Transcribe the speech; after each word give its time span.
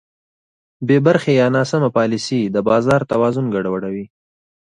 بېبرخې 0.87 1.33
یا 1.41 1.47
ناسمه 1.57 1.89
پالیسي 1.97 2.41
د 2.45 2.57
بازار 2.69 3.01
توازن 3.11 3.45
ګډوډوي. 3.55 4.05